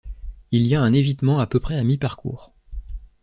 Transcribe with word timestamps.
Il 0.49 0.65
y 0.65 0.73
a 0.73 0.81
un 0.81 0.93
évitement 0.93 1.39
à 1.39 1.45
peu 1.45 1.59
près 1.59 1.77
à 1.77 1.83
mi-parcours. 1.83 2.55